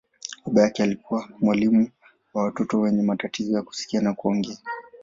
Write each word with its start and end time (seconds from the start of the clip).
Baba 0.45 0.61
yake 0.61 0.83
alikuwa 0.83 1.29
mwalimu 1.41 1.89
wa 2.33 2.43
watoto 2.43 2.79
wenye 2.79 3.01
matatizo 3.03 3.53
ya 3.57 3.61
kusikia 3.63 4.01
na 4.01 4.13
kuongea. 4.13 4.57